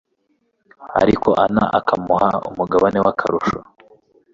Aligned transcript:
ariko 1.01 1.29
ana 1.45 1.63
akamuha 1.79 2.29
umugabane 2.49 2.97
w'akarusho 3.05 3.57